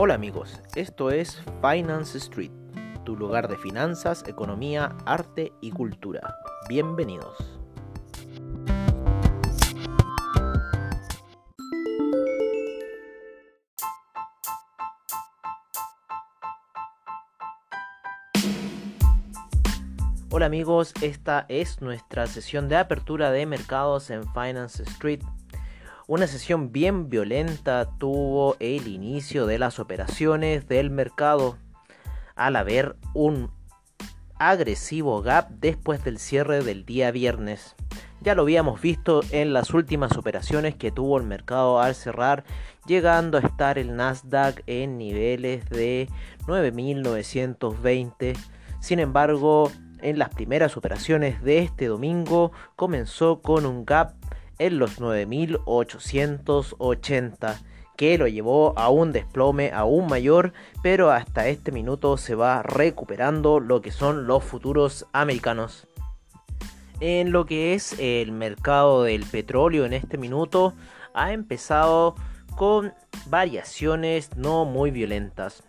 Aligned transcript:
Hola 0.00 0.14
amigos, 0.14 0.62
esto 0.76 1.10
es 1.10 1.42
Finance 1.60 2.18
Street, 2.18 2.52
tu 3.04 3.16
lugar 3.16 3.48
de 3.48 3.56
finanzas, 3.56 4.22
economía, 4.28 4.96
arte 5.04 5.52
y 5.60 5.72
cultura. 5.72 6.36
Bienvenidos. 6.68 7.36
Hola 20.30 20.46
amigos, 20.46 20.94
esta 21.02 21.44
es 21.48 21.82
nuestra 21.82 22.28
sesión 22.28 22.68
de 22.68 22.76
apertura 22.76 23.32
de 23.32 23.46
mercados 23.46 24.10
en 24.10 24.22
Finance 24.32 24.84
Street. 24.84 25.22
Una 26.08 26.26
sesión 26.26 26.72
bien 26.72 27.10
violenta 27.10 27.86
tuvo 27.98 28.56
el 28.60 28.88
inicio 28.88 29.44
de 29.44 29.58
las 29.58 29.78
operaciones 29.78 30.66
del 30.66 30.88
mercado 30.88 31.58
al 32.34 32.56
haber 32.56 32.96
un 33.12 33.50
agresivo 34.38 35.20
gap 35.20 35.50
después 35.50 36.02
del 36.04 36.18
cierre 36.18 36.64
del 36.64 36.86
día 36.86 37.10
viernes. 37.10 37.76
Ya 38.22 38.34
lo 38.34 38.40
habíamos 38.40 38.80
visto 38.80 39.20
en 39.32 39.52
las 39.52 39.74
últimas 39.74 40.16
operaciones 40.16 40.74
que 40.76 40.90
tuvo 40.90 41.18
el 41.18 41.24
mercado 41.24 41.78
al 41.78 41.94
cerrar, 41.94 42.42
llegando 42.86 43.36
a 43.36 43.42
estar 43.42 43.78
el 43.78 43.94
Nasdaq 43.94 44.62
en 44.66 44.96
niveles 44.96 45.68
de 45.68 46.08
9.920. 46.46 48.34
Sin 48.80 48.98
embargo, 48.98 49.70
en 50.00 50.18
las 50.18 50.30
primeras 50.30 50.78
operaciones 50.78 51.42
de 51.42 51.58
este 51.58 51.84
domingo 51.84 52.50
comenzó 52.76 53.42
con 53.42 53.66
un 53.66 53.84
gap 53.84 54.14
en 54.58 54.78
los 54.78 55.00
9.880 55.00 57.58
que 57.98 58.16
lo 58.16 58.28
llevó 58.28 58.78
a 58.78 58.90
un 58.90 59.10
desplome 59.10 59.72
aún 59.72 60.06
mayor, 60.06 60.52
pero 60.82 61.10
hasta 61.10 61.48
este 61.48 61.72
minuto 61.72 62.16
se 62.16 62.36
va 62.36 62.62
recuperando 62.62 63.58
lo 63.58 63.82
que 63.82 63.90
son 63.90 64.28
los 64.28 64.44
futuros 64.44 65.04
americanos. 65.12 65.88
En 67.00 67.32
lo 67.32 67.44
que 67.44 67.74
es 67.74 67.98
el 67.98 68.30
mercado 68.30 69.02
del 69.02 69.24
petróleo 69.24 69.84
en 69.84 69.94
este 69.94 70.16
minuto 70.16 70.74
ha 71.12 71.32
empezado 71.32 72.14
con 72.56 72.94
variaciones 73.26 74.36
no 74.36 74.64
muy 74.64 74.92
violentas. 74.92 75.64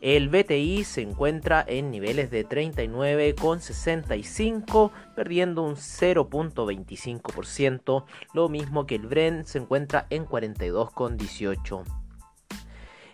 El 0.00 0.30
BTI 0.30 0.84
se 0.84 1.02
encuentra 1.02 1.62
en 1.66 1.90
niveles 1.90 2.30
de 2.30 2.48
39,65, 2.48 4.90
perdiendo 5.14 5.62
un 5.62 5.76
0.25%, 5.76 8.04
lo 8.32 8.48
mismo 8.48 8.86
que 8.86 8.94
el 8.94 9.06
Brent 9.06 9.44
se 9.46 9.58
encuentra 9.58 10.06
en 10.08 10.24
42,18. 10.26 11.84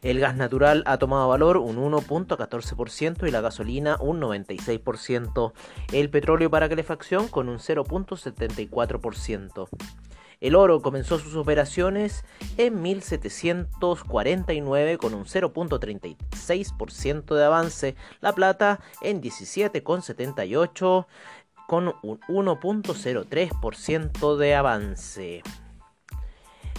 El 0.03 0.21
gas 0.21 0.37
natural 0.37 0.85
ha 0.87 0.99
tomado 0.99 1.29
valor 1.29 1.57
un 1.57 1.79
1.14% 1.79 3.27
y 3.27 3.33
la 3.33 3.41
gasolina 3.41 3.97
un 4.01 4.21
96%. 4.21 5.53
El 5.93 6.11
petróleo 6.11 6.49
para 6.51 6.69
calefacción 6.69 7.27
con 7.27 7.49
un 7.49 7.59
0.74%. 7.59 9.69
El 10.41 10.55
oro 10.55 10.81
comenzó 10.83 11.19
sus 11.19 11.35
operaciones 11.35 12.25
en 12.59 12.83
1749 12.83 14.99
con 14.99 15.15
un 15.15 15.25
0.36% 15.25 17.35
de 17.35 17.45
avance, 17.45 17.97
la 18.21 18.35
plata 18.35 18.81
en 19.01 19.23
17,78 19.23 21.07
con 21.67 21.95
un 22.03 22.21
1.03% 22.21 24.37
de 24.37 24.55
avance. 24.55 25.43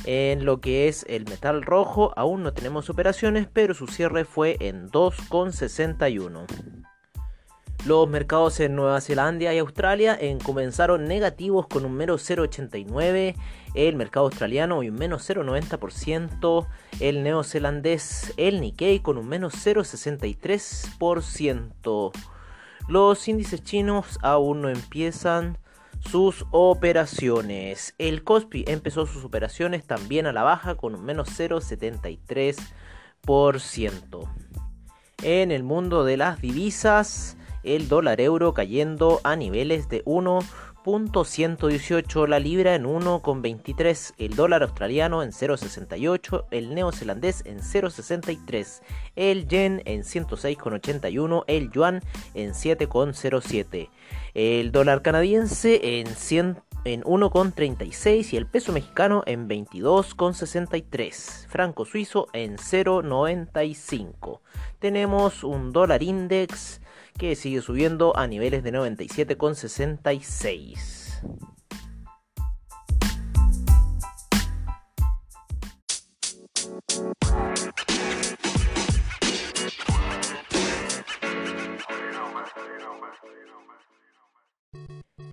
En 0.06 0.46
lo 0.46 0.62
que 0.62 0.88
es 0.88 1.04
el 1.10 1.26
metal 1.26 1.64
rojo 1.64 2.14
aún 2.16 2.44
no 2.44 2.54
tenemos 2.54 2.90
operaciones, 2.90 3.50
pero 3.52 3.74
su 3.74 3.88
cierre 3.88 4.24
fue 4.24 4.56
en 4.60 4.90
2,61. 4.90 6.46
Los 7.88 8.08
mercados 8.10 8.60
en 8.60 8.76
Nueva 8.76 9.00
Zelanda 9.00 9.54
y 9.54 9.60
Australia 9.60 10.20
comenzaron 10.44 11.06
negativos 11.06 11.68
con 11.68 11.86
un 11.86 11.94
menos 11.94 12.30
0,89, 12.30 13.34
el 13.76 13.96
mercado 13.96 14.26
australiano 14.26 14.84
y 14.84 14.90
un 14.90 14.96
menos 14.96 15.30
0,90%, 15.30 16.68
el 17.00 17.24
neozelandés, 17.24 18.34
el 18.36 18.60
Nikkei 18.60 19.00
con 19.00 19.18
un 19.18 19.30
menos 19.30 19.54
0,63%. 19.66 22.12
Los 22.90 23.28
índices 23.30 23.64
chinos 23.64 24.20
aún 24.22 24.62
no 24.62 24.68
empiezan 24.68 25.58
sus 26.02 26.46
operaciones. 26.52 27.96
El 28.00 28.26
Kospi 28.26 28.66
empezó 28.68 29.06
sus 29.06 29.24
operaciones 29.24 29.86
también 29.86 30.26
a 30.26 30.34
la 30.34 30.44
baja 30.44 30.76
con 30.76 30.94
un 30.94 31.06
menos 31.06 31.30
0,73%. 31.40 34.30
En 35.24 35.52
el 35.52 35.64
mundo 35.64 36.04
de 36.04 36.18
las 36.18 36.42
divisas, 36.42 37.38
el 37.68 37.90
dólar 37.90 38.22
euro 38.22 38.54
cayendo 38.54 39.20
a 39.24 39.36
niveles 39.36 39.90
de 39.90 40.06
1.118, 40.06 42.28
la 42.28 42.40
libra 42.40 42.76
en 42.76 42.86
1.23, 42.86 44.14
el 44.18 44.36
dólar 44.36 44.64
australiano 44.64 45.22
en 45.22 45.32
0.68, 45.32 46.46
el 46.52 46.74
neozelandés 46.74 47.44
en 47.46 47.60
0.63, 47.60 48.82
el 49.16 49.48
yen 49.48 49.82
en 49.86 50.04
106.81, 50.04 51.44
el 51.48 51.70
yuan 51.72 52.02
en 52.34 52.52
7.07, 52.52 53.90
el 54.34 54.72
dólar 54.72 55.02
canadiense 55.02 56.00
en 56.00 56.08
100 56.08 56.62
en 56.86 57.02
1,36 57.04 58.34
y 58.34 58.38
el 58.38 58.46
peso 58.48 58.72
mexicano 58.72 59.24
en 59.26 59.50
22,63. 59.50 61.48
Franco 61.48 61.84
suizo 61.86 62.28
en 62.32 62.56
0,95. 62.56 64.40
Tenemos 64.80 65.44
un 65.44 65.74
dólar 65.74 66.02
index 66.02 66.80
que 67.18 67.36
sigue 67.36 67.62
subiendo 67.62 68.16
a 68.16 68.28
niveles 68.28 68.64
de 68.64 68.72
97,66. 68.72 71.47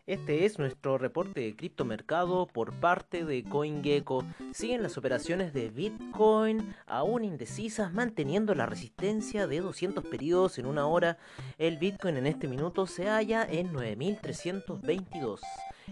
Este 0.06 0.44
es 0.44 0.58
nuestro 0.58 0.98
reporte 0.98 1.40
de 1.40 1.56
criptomercado 1.56 2.46
por 2.46 2.78
parte 2.78 3.24
de 3.24 3.42
CoinGecko. 3.42 4.22
Siguen 4.52 4.82
las 4.82 4.98
operaciones 4.98 5.54
de 5.54 5.70
Bitcoin 5.70 6.74
aún 6.84 7.24
indecisas, 7.24 7.90
manteniendo 7.94 8.54
la 8.54 8.66
resistencia 8.66 9.46
de 9.46 9.62
200 9.62 10.04
periodos 10.04 10.58
en 10.58 10.66
una 10.66 10.86
hora. 10.86 11.16
El 11.56 11.78
Bitcoin 11.78 12.18
en 12.18 12.26
este 12.26 12.48
minuto 12.48 12.86
se 12.86 13.08
halla 13.08 13.46
en 13.50 13.72
9322. 13.72 15.40